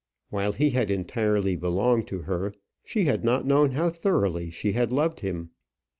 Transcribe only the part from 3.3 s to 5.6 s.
known how thoroughly she had loved him.